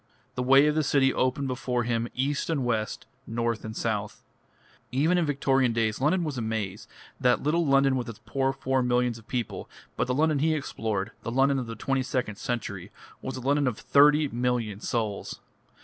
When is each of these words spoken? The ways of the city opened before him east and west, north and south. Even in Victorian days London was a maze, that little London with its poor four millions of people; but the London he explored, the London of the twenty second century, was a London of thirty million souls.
The 0.33 0.41
ways 0.41 0.67
of 0.69 0.73
the 0.73 0.81
city 0.83 1.13
opened 1.13 1.47
before 1.47 1.83
him 1.83 2.07
east 2.15 2.49
and 2.49 2.65
west, 2.65 3.05
north 3.27 3.63
and 3.63 3.77
south. 3.77 4.23
Even 4.91 5.15
in 5.15 5.27
Victorian 5.27 5.73
days 5.73 6.01
London 6.01 6.23
was 6.23 6.39
a 6.39 6.41
maze, 6.41 6.87
that 7.19 7.43
little 7.43 7.67
London 7.67 7.95
with 7.95 8.09
its 8.09 8.19
poor 8.25 8.51
four 8.51 8.81
millions 8.81 9.19
of 9.19 9.27
people; 9.27 9.69
but 9.95 10.07
the 10.07 10.15
London 10.15 10.39
he 10.39 10.55
explored, 10.55 11.11
the 11.21 11.29
London 11.29 11.59
of 11.59 11.67
the 11.67 11.75
twenty 11.75 12.01
second 12.01 12.37
century, 12.39 12.89
was 13.21 13.37
a 13.37 13.41
London 13.41 13.67
of 13.67 13.77
thirty 13.77 14.27
million 14.27 14.79
souls. 14.79 15.39